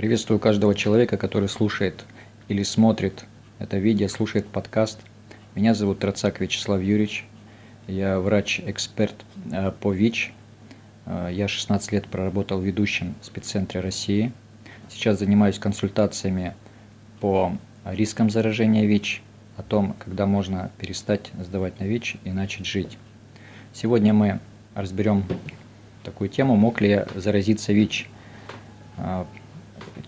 [0.00, 2.06] Приветствую каждого человека, который слушает
[2.48, 3.26] или смотрит
[3.58, 4.98] это видео, слушает подкаст.
[5.54, 7.26] Меня зовут Троцак Вячеслав Юрьевич.
[7.86, 9.14] Я врач-эксперт
[9.52, 10.32] э, по ВИЧ.
[11.04, 14.32] Э, я 16 лет проработал ведущим в спеццентре России.
[14.88, 16.54] Сейчас занимаюсь консультациями
[17.20, 17.52] по
[17.84, 19.20] рискам заражения ВИЧ,
[19.58, 22.96] о том, когда можно перестать сдавать на ВИЧ и начать жить.
[23.74, 24.40] Сегодня мы
[24.74, 25.24] разберем
[26.04, 28.08] такую тему, мог ли я заразиться ВИЧ
[28.96, 29.24] э,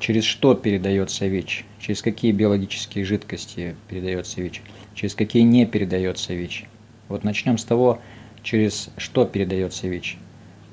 [0.03, 4.61] через что передается ВИЧ, через какие биологические жидкости передается ВИЧ,
[4.97, 6.65] через какие не передается ВИЧ.
[7.09, 8.01] Вот начнем с того,
[8.43, 10.19] через что передается ВИЧ,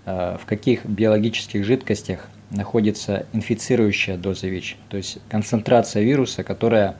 [0.07, 6.97] а, в каких биологических жидкостях находится инфицирующая доза ВИЧ, то есть концентрация вируса, которая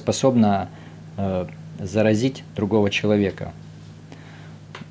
[0.00, 0.68] способна
[1.16, 3.54] а, заразить другого человека.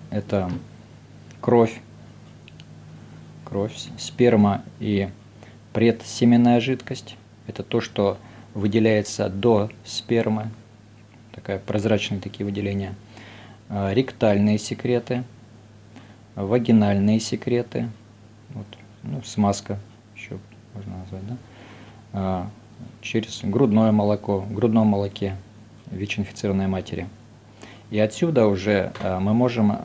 [0.10, 0.52] Это
[1.40, 1.82] кровь,
[3.46, 5.10] кровь, сперма и
[5.74, 7.16] предсеменная жидкость.
[7.48, 8.18] Это то, что
[8.54, 10.50] выделяется до спермы,
[11.34, 12.96] такая прозрачные такие выделения.
[13.70, 15.24] А, ректальные секреты,
[16.36, 17.90] вагинальные секреты,
[18.50, 18.66] вот,
[19.04, 19.80] ну, смазка
[20.16, 20.38] еще
[20.74, 21.38] можно назвать, да?
[22.14, 22.50] А,
[23.02, 25.36] через грудное молоко, в грудном молоке
[25.92, 27.08] ВИЧ-инфицированной матери.
[27.92, 29.78] И отсюда уже а, мы можем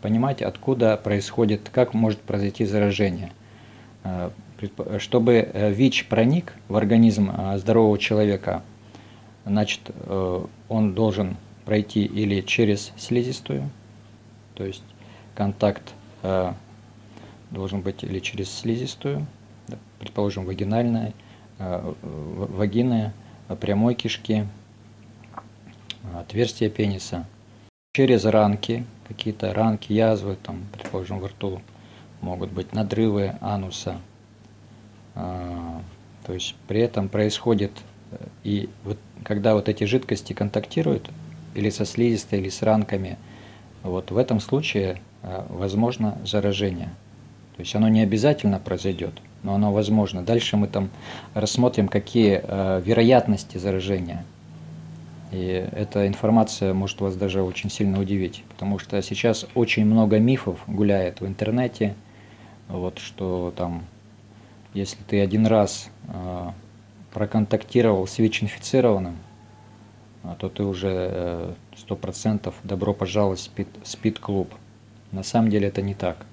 [0.00, 3.32] понимать, откуда происходит, как может произойти заражение–
[4.98, 8.62] чтобы э, ВИЧ проник в организм э, здорового человека,
[9.44, 9.80] значит,
[10.70, 13.68] он должен пройти или через слизистую,
[14.54, 14.82] то есть
[15.34, 15.92] контакт
[17.50, 19.26] должен быть или через слизистую,
[19.98, 21.12] предположим, вагинальная,
[21.58, 23.12] вагины,
[23.60, 24.46] прямой кишки,
[26.14, 27.26] отверстие пениса,
[27.92, 31.60] через ранки, какие-то ранки, язвы, там, предположим, во рту,
[32.20, 33.96] могут быть надрывы ануса.
[35.14, 35.80] А,
[36.26, 37.72] то есть при этом происходит,
[38.10, 41.10] э, и вот когда вот эти жидкости контактируют,
[41.54, 43.16] или со слизистой, или с ранками,
[43.82, 46.90] вот в этом случае э, возможно заражение.
[47.56, 50.22] То есть оно не обязательно произойдет, но оно возможно.
[50.22, 50.90] Дальше мы там
[51.34, 54.24] рассмотрим, какие э, вероятности заражения.
[55.30, 60.60] И эта информация может вас даже очень сильно удивить, потому что сейчас очень много мифов
[60.66, 61.94] гуляет в интернете,
[62.68, 63.84] вот что там,
[64.72, 66.50] если ты один раз э,
[67.12, 69.16] проконтактировал с ВИЧ-инфицированным,
[70.24, 74.52] а, то ты уже сто процентов добро пожаловать в спид, спид-клуб.
[75.12, 76.26] На самом деле это не так.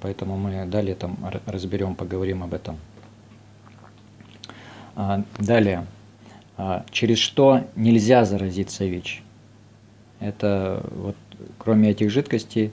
[0.00, 2.78] Поэтому мы далее там разберем, поговорим об этом.
[4.96, 5.86] А, далее.
[6.92, 9.24] Через что нельзя заразиться ВИЧ?
[10.20, 11.16] Это вот
[11.58, 12.72] кроме этих жидкостей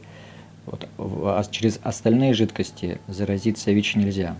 [0.66, 4.35] вот, а через остальные жидкости заразиться ВИЧ нельзя.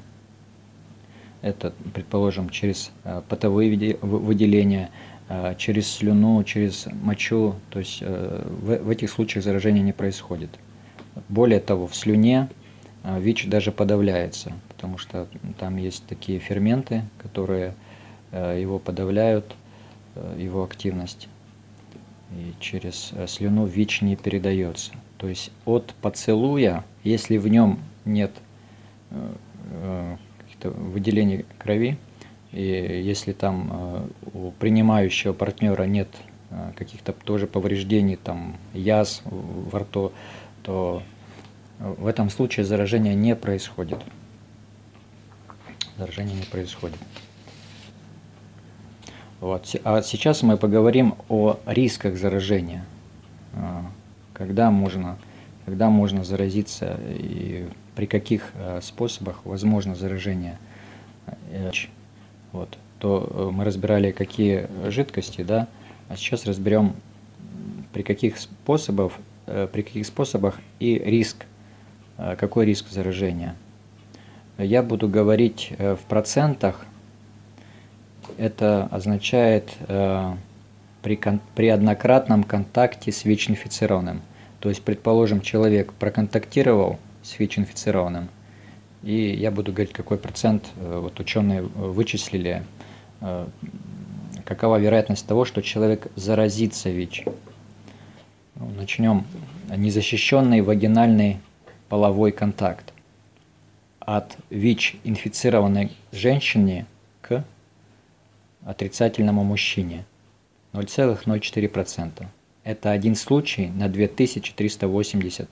[1.42, 4.92] Это, предположим, через э, потовые выделения,
[5.28, 7.56] э, через слюну, через мочу.
[7.72, 10.52] То есть э, в, в этих случаях заражение не происходит.
[11.30, 12.48] Более того, в слюне
[13.04, 15.28] ВИЧ даже подавляется, потому что
[15.58, 17.74] там есть такие ферменты, которые
[18.32, 19.54] его подавляют,
[20.38, 21.28] его активность.
[22.32, 24.94] И через слюну ВИЧ не передается.
[25.22, 28.32] То есть от поцелуя, если в нем нет
[29.12, 29.34] э,
[29.70, 30.18] э,
[30.64, 32.00] выделений крови,
[32.52, 32.64] и
[33.06, 36.08] если там э, у принимающего партнера нет
[36.76, 40.12] каких-то тоже повреждений, там яз во рту,
[40.64, 41.04] то
[41.78, 44.00] в этом случае заражение не происходит.
[45.98, 46.98] Заражение не происходит.
[49.40, 49.76] Вот.
[49.84, 52.84] А сейчас мы поговорим о рисках заражения
[54.42, 55.20] когда можно,
[55.66, 60.58] когда можно заразиться и при каких э, способах возможно заражение.
[61.52, 61.70] Э,
[62.52, 62.76] вот.
[62.98, 65.68] То э, мы разбирали, какие жидкости, да,
[66.10, 66.96] а сейчас разберем,
[67.94, 69.14] при каких способах,
[69.46, 71.46] при каких способах и риск,
[72.18, 73.56] какой риск заражения.
[74.58, 76.86] Я буду говорить в процентах.
[78.38, 79.70] Это означает
[81.02, 81.20] при,
[81.56, 84.22] при однократном контакте с ВИЧ-инфицированным.
[84.62, 88.30] То есть, предположим, человек проконтактировал с ВИЧ-инфицированным,
[89.02, 92.64] и я буду говорить, какой процент э, вот ученые вычислили,
[93.22, 93.48] э,
[94.46, 97.24] какова вероятность того, что человек заразится ВИЧ.
[98.56, 99.26] Ну, начнем.
[99.76, 101.40] Незащищенный вагинальный
[101.90, 102.94] половой контакт
[104.00, 106.86] от ВИЧ-инфицированной женщине
[107.22, 107.44] к
[108.64, 110.06] отрицательному мужчине
[110.74, 112.28] 0,04%.
[112.64, 115.50] Это один случай на 2380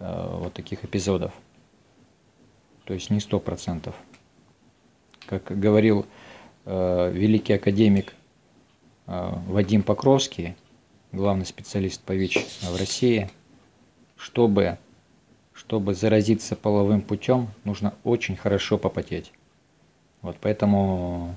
[0.00, 1.32] э, вот таких эпизодов.
[2.84, 3.94] То есть не 100%.
[5.26, 6.06] как говорил
[6.64, 8.14] э, великий академик
[9.06, 10.56] э, Вадим Покровский,
[11.12, 13.30] главный специалист по ВИЧ в России,
[14.16, 14.78] чтобы,
[15.52, 19.32] чтобы заразиться половым путем, нужно очень хорошо попотеть.
[20.20, 21.36] Вот поэтому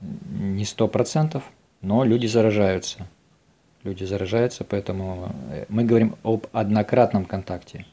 [0.00, 1.44] не сто процентов,
[1.80, 3.06] но люди заражаются.
[3.88, 7.86] Люди заражаются, поэтому э, мы говорим об однократном контакте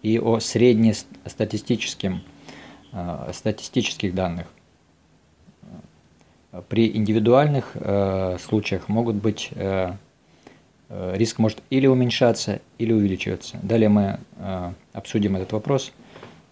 [0.00, 2.22] и о среднестатистическом
[2.92, 4.46] э, статистических данных.
[6.70, 9.92] При индивидуальных э, случаях могут быть э,
[10.88, 13.58] э, риск может или уменьшаться, или увеличиваться.
[13.62, 15.92] Далее мы э, обсудим этот вопрос,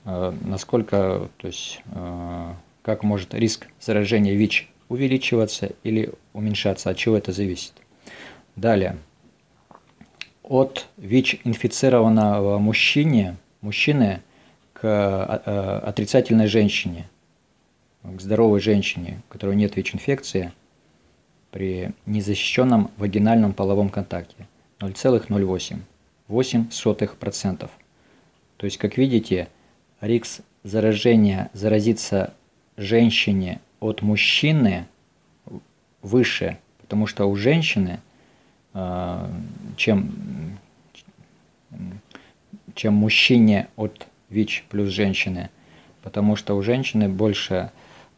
[0.05, 2.53] э, насколько, то есть, э,
[2.83, 7.73] как может риск заражения ВИЧ увеличиваться или уменьшаться, от чего это зависит.
[8.57, 8.99] Далее.
[10.43, 14.21] От ВИЧ-инфицированного мужчине, мужчины
[14.73, 17.09] к э, отрицательной женщине,
[18.03, 20.53] к здоровой женщине, у которой нет ВИЧ-инфекции,
[21.51, 24.49] при незащищенном вагинальном половом контакте
[24.81, 25.79] 0,08,
[26.29, 27.71] 0,08%.
[28.57, 29.49] То есть, как видите,
[30.01, 32.35] риск заражения, заразиться
[32.77, 34.87] женщине от мужчины
[36.01, 38.01] выше, потому что у женщины,
[39.77, 40.59] чем,
[42.75, 45.51] чем мужчине от ВИЧ плюс женщины,
[46.03, 47.71] потому что у женщины больше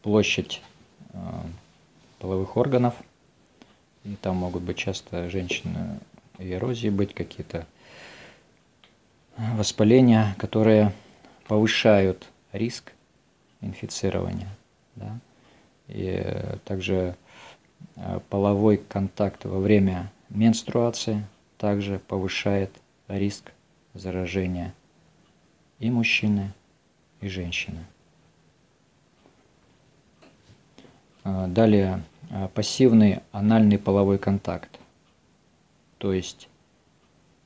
[0.03, 0.63] площадь
[1.13, 1.45] а,
[2.21, 2.95] половых органов,
[4.05, 5.99] и там могут быть часто женщины
[6.39, 7.67] и эрозии быть какие-то
[9.37, 10.93] воспаления, которые
[11.49, 12.93] повышают риск
[13.61, 14.49] инфицирования.
[14.97, 15.19] Да?
[15.89, 16.23] И
[16.65, 17.17] также
[17.97, 21.27] э, половой контакт во время менструации
[21.59, 22.71] также повышает
[23.09, 23.53] риск
[23.95, 24.75] заражения
[25.79, 26.53] и мужчины,
[27.21, 27.85] и женщины.
[31.25, 34.79] Э, далее э, пассивный анальный половой контакт,
[35.99, 36.49] то есть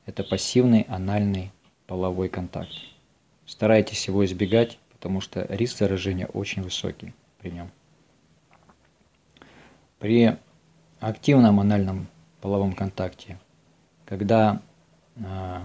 [0.05, 1.53] Это пассивный анальный
[1.87, 2.73] половой контакт.
[3.47, 7.70] Старайтесь его избегать, потому что риск заражения очень высокий при нем.
[10.00, 10.37] При
[11.09, 12.07] активном анальном
[12.41, 13.39] половом контакте,
[14.05, 14.61] когда
[15.17, 15.61] э,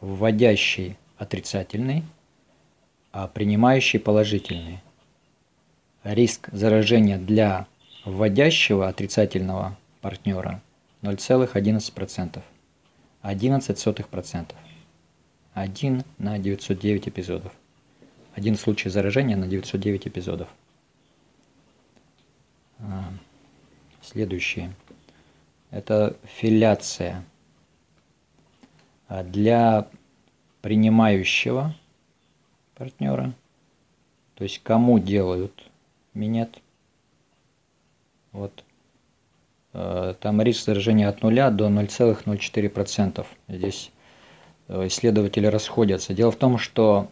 [0.00, 2.04] вводящий отрицательный,
[3.12, 4.80] а принимающий положительный,
[6.04, 7.66] риск заражения для
[8.04, 10.62] вводящего отрицательного партнера
[11.02, 12.40] 0,11%.
[13.22, 14.54] 11%.
[15.54, 17.52] 1 на 909 эпизодов
[18.38, 20.48] один случай заражения на 909 эпизодов.
[24.10, 24.72] Следующее.
[25.70, 27.26] Это филяция.
[29.06, 29.86] А для
[30.62, 31.74] принимающего
[32.74, 33.34] партнера,
[34.34, 35.62] то есть кому делают
[36.14, 36.58] минет,
[38.32, 38.64] вот,
[39.74, 43.26] а, там риск заражения от 0 до 0,04%.
[43.48, 43.90] Здесь
[44.68, 46.14] э, исследователи расходятся.
[46.14, 47.10] Дело в том, что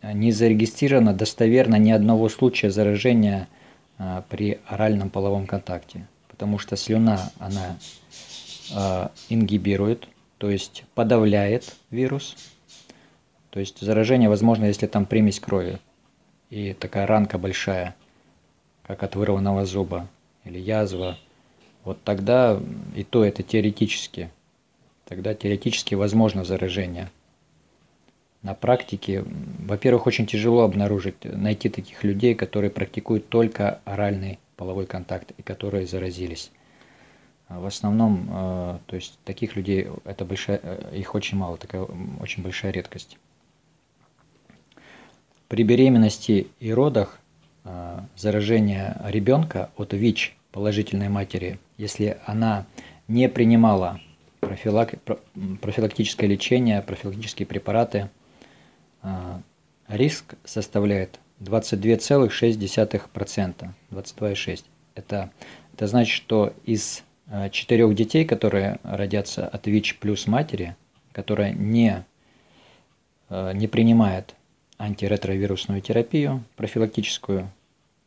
[0.00, 3.48] не зарегистрировано достоверно ни одного случая заражения
[3.98, 6.06] а, при оральном половом контакте,
[6.40, 7.76] потому что слюна, она
[8.74, 12.34] а, ингибирует, то есть подавляет вирус.
[13.50, 15.80] То есть заражение возможно, если там примесь крови
[16.48, 17.94] и такая ранка большая,
[18.84, 20.08] как от вырванного зуба
[20.46, 21.18] или язва.
[21.84, 22.58] Вот тогда
[22.96, 24.30] и то это теоретически.
[25.04, 27.10] Тогда теоретически возможно заражение–
[28.42, 29.22] на практике,
[29.66, 35.86] во-первых, очень тяжело обнаружить, найти таких людей, которые практикуют только оральный половой контакт и которые
[35.86, 36.52] заразились.
[37.48, 41.86] А в основном, э, то есть таких людей, это большая, э, их очень мало, такая
[42.20, 43.18] очень большая редкость.
[45.48, 47.18] При беременности и родах
[47.64, 52.66] э, заражение ребенка от ВИЧ положительной матери, если она
[53.08, 53.98] не принимала
[54.40, 54.94] профилак,
[55.62, 58.10] профилактическое лечение, профилактические препараты–
[59.02, 59.40] а,
[59.88, 63.68] риск составляет 22,6%.
[63.90, 64.64] 22,6%.
[64.94, 65.30] Это,
[65.74, 70.76] это значит, что из а, четырех детей, которые родятся от ВИЧ плюс матери,
[71.12, 72.04] которая не,
[73.28, 74.34] а, не принимает
[74.78, 77.50] антиретровирусную терапию профилактическую,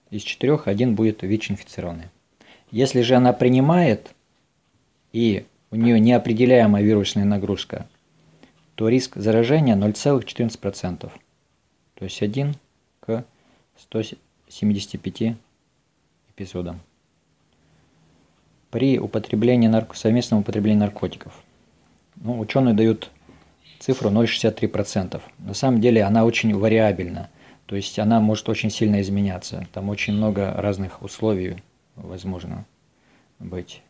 [0.10, 2.10] из четырех один будет ВИЧ-инфицированный.
[2.70, 4.14] Если же она принимает
[5.12, 7.88] и у нее неопределяемая вирусная нагрузка,
[8.76, 11.12] то риск заражения 0,14%, то
[12.04, 12.58] есть 1 к
[13.78, 15.36] 175
[16.36, 16.80] эпизодам.
[18.70, 19.96] При употреблении нарко...
[19.96, 21.34] совместном употреблении наркотиков.
[22.16, 23.12] Ну, ученые дают
[23.80, 25.22] цифру 0,63%.
[25.40, 27.30] На самом деле она очень вариабельна,
[27.66, 29.68] то есть она может очень сильно изменяться.
[29.74, 31.58] Там очень много разных условий
[31.96, 32.66] возможно
[33.40, 33.82] быть.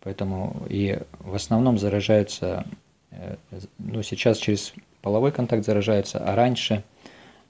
[0.00, 2.64] Поэтому и в основном заражаются,
[3.10, 3.36] э,
[3.78, 6.84] ну сейчас через половой контакт заражаются, а раньше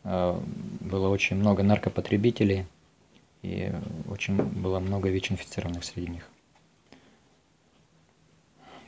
[0.04, 2.66] было очень много наркопотребителей
[3.42, 3.72] и
[4.08, 6.28] очень было много ВИЧ-инфицированных среди них.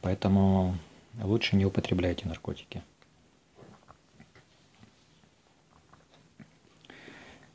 [0.02, 0.76] Поэтому
[1.22, 2.82] лучше не употребляйте наркотики.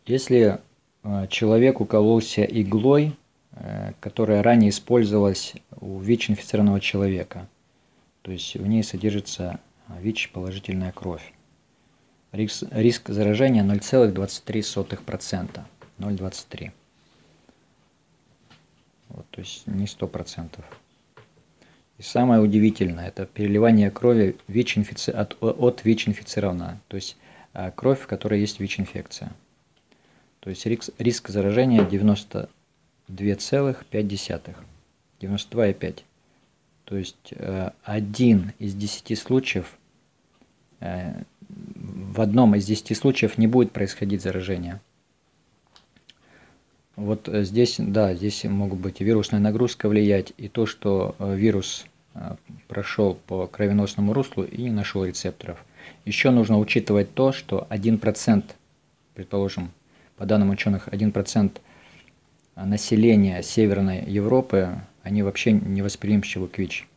[0.06, 0.60] Если
[1.04, 3.16] э, человек укололся иглой,
[3.54, 7.50] Э, которая ранее использовалась у ВИЧ-инфицированного человека.
[8.22, 9.60] То есть в ней содержится
[10.00, 11.34] ВИЧ положительная кровь.
[12.32, 15.62] Риск, риск заражения 0,23%.
[16.00, 16.72] 0,23.
[19.10, 20.64] Вот, то есть не 100%.
[21.98, 25.12] И самое удивительное, это переливание крови ВИЧ инфици...
[25.12, 26.80] от, от ВИЧ-инфицированного.
[26.88, 27.18] То есть
[27.54, 29.32] э, кровь, в которой есть ВИЧ-инфекция.
[30.40, 32.50] То есть риск, риск заражения 90
[33.12, 34.56] 2,5.
[35.20, 36.04] 92,5.
[36.86, 39.78] То есть э, один из 10 случаев,
[40.80, 41.24] э,
[42.12, 44.82] в одном из 10 случаев не будет происходить заражение.
[46.96, 51.86] Вот э, здесь, да, здесь могут быть и вирусная нагрузка влиять, и то, что вирус
[52.68, 55.64] прошел по кровеносному руслу и не нашел рецепторов.
[56.04, 58.44] Еще нужно учитывать то, что 1%,
[59.14, 59.72] предположим,
[60.18, 61.52] по данным ученых, 1%
[62.56, 66.88] населения Северной Европы, они вообще не восприимчивы к ВИЧ.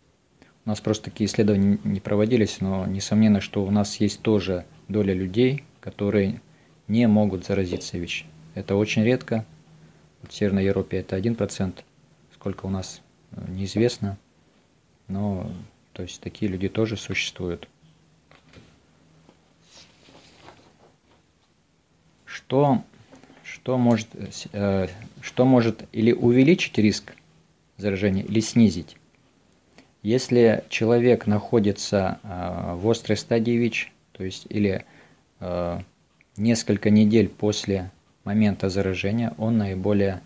[0.66, 5.12] У нас просто такие исследования не проводились, но несомненно, что у нас есть тоже доля
[5.12, 6.40] людей, которые
[6.86, 8.26] не могут заразиться ВИЧ.
[8.54, 9.44] Это очень редко.
[10.22, 11.80] В Северной Европе это 1%,
[12.32, 14.16] сколько у нас э, неизвестно.
[15.08, 15.50] Но
[15.92, 17.68] то есть такие люди тоже существуют.
[22.24, 22.84] Что
[23.42, 24.08] что может,
[24.52, 24.86] э,
[25.20, 27.14] что может или увеличить риск
[27.78, 28.96] заражения, или снизить.
[30.02, 34.85] Если человек находится э, в острой стадии ВИЧ, то есть или
[35.40, 35.80] э,
[36.37, 37.90] несколько недель после
[38.25, 40.23] момента заражения, он наиболее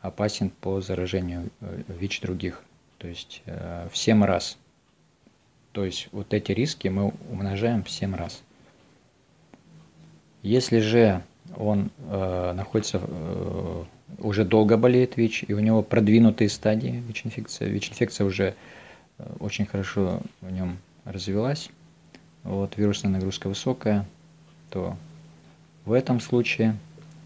[0.00, 2.62] опасен по заражению ВИЧ других,
[2.96, 4.56] то есть в 7 раз.
[5.72, 8.42] То есть вот эти риски мы умножаем в 7 раз.
[10.42, 11.22] Если же
[11.56, 13.84] он э, находится, э,
[14.18, 17.68] уже долго болеет ВИЧ, и у него продвинутые стадии ВИЧ-инфекции.
[17.68, 18.54] ВИЧ-инфекция уже
[19.18, 21.70] э, очень хорошо в нем развилась,
[22.44, 24.06] вот, вирусная нагрузка высокая,
[24.70, 24.96] то
[25.84, 26.76] в этом случае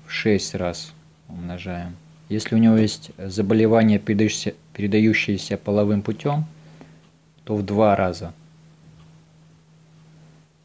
[0.06, 0.92] в 6 раз
[1.28, 1.96] умножаем.
[2.28, 6.46] Если у него есть заболевание, передающееся, передающееся половым путем,
[7.44, 8.32] то в два раза.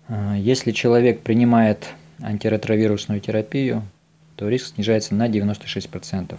[0.08, 1.90] Э, если человек принимает
[2.22, 3.84] антиретровирусную терапию,
[4.36, 6.38] то риск снижается на 96%.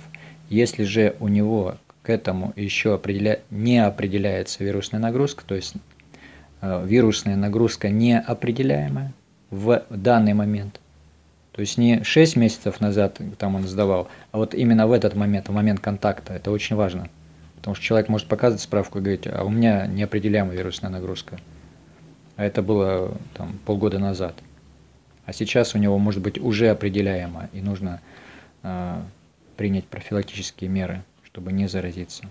[0.49, 3.41] Если же у него к этому еще определя...
[3.51, 5.75] не определяется вирусная нагрузка, то есть
[6.63, 9.13] вирусная нагрузка неопределяемая
[9.51, 10.81] в данный момент,
[11.53, 15.49] то есть не 6 месяцев назад там он сдавал, а вот именно в этот момент,
[15.49, 17.09] в момент контакта, это очень важно.
[17.57, 21.39] Потому что человек может показывать справку и говорить, а у меня неопределяемая вирусная нагрузка.
[22.37, 24.35] А это было там полгода назад
[25.31, 28.01] а сейчас у него может быть уже определяемо, и нужно
[28.65, 29.01] э,
[29.57, 32.25] принять профилактические меры, чтобы не заразиться.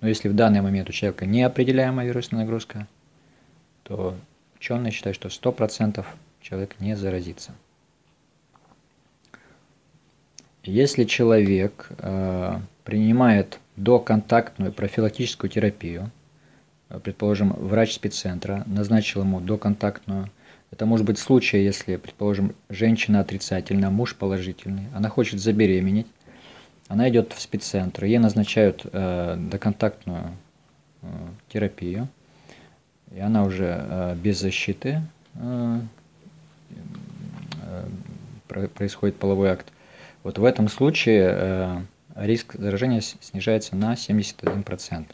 [0.00, 2.86] Но если в данный момент у человека неопределяемая вирусная нагрузка,
[3.90, 4.14] то
[4.54, 6.06] ученые считают, что 100%
[6.40, 7.50] человек не заразится.
[10.62, 16.12] Если человек э, принимает доконтактную профилактическую терапию,
[17.02, 20.30] предположим, врач спеццентра назначил ему доконтактную
[20.70, 26.06] это может быть случай, если, предположим, женщина отрицательная, муж положительный, она хочет забеременеть,
[26.86, 30.30] она идет в спеццентр, ей назначают э, доконтактную
[31.02, 31.06] э,
[31.48, 32.06] терапию,
[33.10, 35.02] и она уже э, без защиты
[35.34, 35.80] э,
[38.48, 39.66] э, происходит половой акт.
[40.22, 45.06] Вот в этом случае риск заражения снижается на 71%.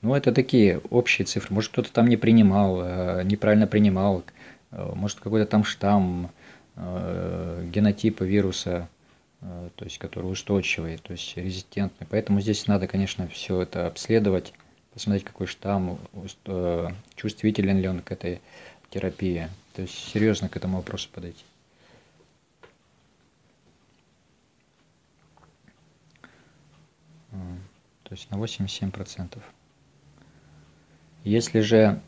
[0.00, 1.52] Ну, это такие общие цифры.
[1.54, 4.22] Может, кто-то там не принимал, неправильно принимал,
[4.70, 6.30] может какой-то там штамм,
[6.76, 8.88] генотипы вируса,
[9.40, 12.06] то есть который устойчивый, то есть резистентный.
[12.08, 14.54] Поэтому здесь надо, конечно, все это обследовать,
[14.96, 15.98] посмотреть, какой штамм,
[16.46, 18.40] э, чувствителен ли он к этой
[18.88, 19.50] терапии.
[19.74, 21.44] То есть серьезно к этому вопросу подойти.
[28.04, 29.38] То есть на 87%.
[31.24, 32.00] Если же,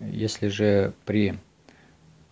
[0.00, 1.38] если же при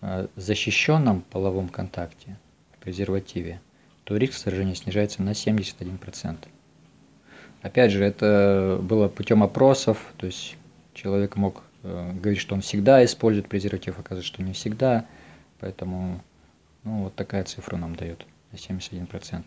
[0.01, 2.39] э, защищенном половом контакте,
[2.81, 3.61] презервативе,
[4.05, 6.49] то риск сражения снижается на 71%.
[7.63, 10.57] Опять же, это было путем опросов, то есть
[10.95, 15.07] человек мог э, говорить, что он всегда использует презерватив, оказывается, что не всегда,
[15.59, 16.23] поэтому
[16.85, 19.45] ну, вот такая цифра нам дает на 71%.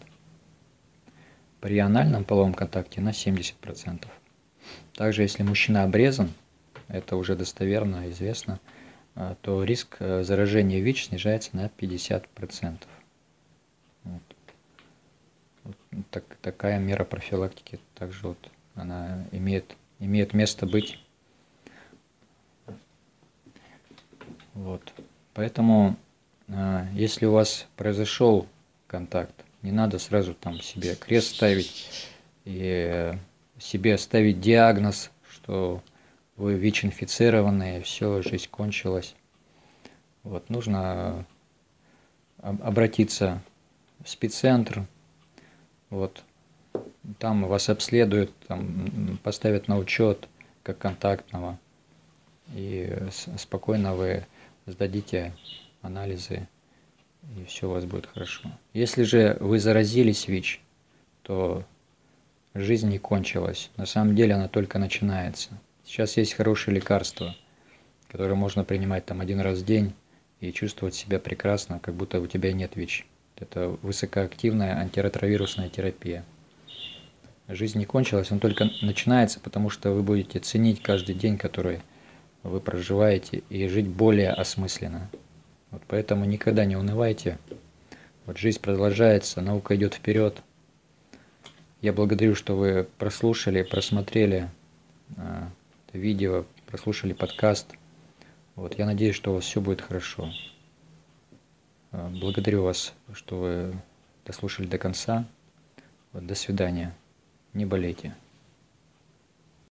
[1.60, 4.06] При анальном половом контакте на 70%.
[4.94, 6.32] Также, если мужчина обрезан,
[6.88, 8.60] это уже достоверно известно,
[9.16, 12.78] а, то риск э, заражения ВИЧ снижается на 50%.
[14.04, 14.22] Вот.
[15.64, 15.76] Вот
[16.12, 21.00] так, такая мера профилактики также вот она имеет, имеет место быть.
[24.54, 24.94] Вот.
[25.34, 25.96] Поэтому,
[26.48, 28.48] а, если у вас произошел
[28.88, 32.10] контакт, не надо сразу там себе крест ставить
[32.46, 33.14] и
[33.58, 35.82] себе ставить диагноз, что
[36.36, 39.16] вы ВИЧ-инфицированные, все, жизнь кончилась.
[40.24, 41.26] Вот, нужно
[42.38, 43.42] обратиться
[44.04, 44.86] в спеццентр,
[45.94, 46.24] вот,
[47.20, 50.28] там вас обследуют, там поставят на учет
[50.64, 51.60] как контактного,
[52.54, 52.92] и
[53.38, 54.26] спокойно вы
[54.66, 55.34] сдадите
[55.82, 56.48] анализы,
[57.38, 58.50] и все у вас будет хорошо.
[58.74, 60.62] Если же вы заразились ВИЧ,
[61.22, 61.64] то
[62.56, 63.70] жизнь не кончилась.
[63.78, 65.50] На самом деле она только начинается.
[65.86, 67.36] Сейчас есть хорошие лекарства,
[68.08, 69.94] которые можно принимать там один раз в день
[70.40, 73.06] и чувствовать себя прекрасно, как будто у тебя нет ВИЧ.
[73.38, 76.24] Это высокоактивная антиретровирусная терапия.
[77.48, 81.82] Жизнь не кончилась, он только начинается, потому что вы будете ценить каждый день, который
[82.44, 85.10] вы проживаете, и жить более осмысленно.
[85.72, 87.38] Вот поэтому никогда не унывайте.
[88.26, 90.42] Вот жизнь продолжается, наука идет вперед–
[91.84, 94.50] я благодарю, что вы прослушали, просмотрели
[95.18, 95.48] э,
[95.92, 97.68] видео, прослушали подкаст.
[98.56, 100.32] Вот, я надеюсь, что у вас все будет хорошо.
[101.94, 103.74] Э, благодарю вас, что вы
[104.26, 105.26] дослушали до конца.
[106.12, 106.94] До свидания.
[107.54, 108.16] Не болейте.